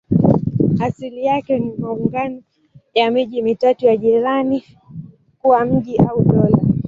[0.79, 2.41] Asili yake ni maungano
[2.93, 4.63] ya miji mitatu ya jirani
[5.41, 6.73] kuwa mji au dola moja.